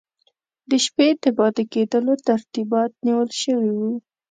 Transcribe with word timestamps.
د 0.69 0.71
شپې 0.85 1.07
د 1.21 1.25
پاته 1.37 1.63
کېدلو 1.73 2.13
ترتیبات 2.27 2.91
نیول 3.05 3.29
سوي 3.41 3.71
وو. 3.77 3.91